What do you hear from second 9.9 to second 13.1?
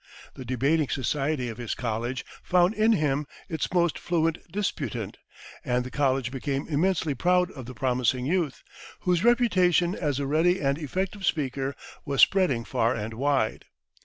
as a ready and effective speaker was spreading far